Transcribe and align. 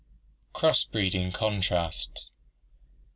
Cross 0.51 0.83
breeding 0.85 1.31
Contrasts. 1.31 2.31